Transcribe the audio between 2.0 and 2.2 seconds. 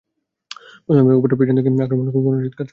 না করে